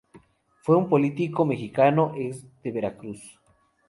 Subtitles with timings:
[0.63, 3.39] Fue un político mexicano, ex de Veracruz.